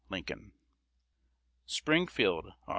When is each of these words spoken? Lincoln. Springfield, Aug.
Lincoln. 0.09 0.53
Springfield, 1.67 2.45
Aug. 2.67 2.69